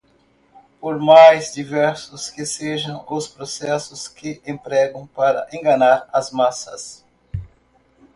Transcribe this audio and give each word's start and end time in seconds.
por 0.79 0.97
mais 0.99 1.53
diversos 1.53 2.31
que 2.31 2.43
sejam 2.43 3.05
os 3.07 3.27
processos 3.27 4.07
que 4.07 4.41
empregam 4.47 5.05
para 5.05 5.47
enganar 5.53 6.09
as 6.11 6.31
massas 6.31 7.05